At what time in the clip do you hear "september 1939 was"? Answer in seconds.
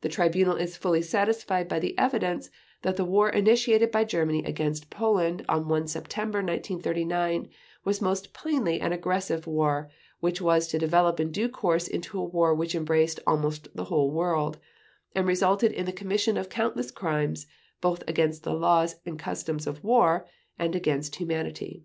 5.86-8.00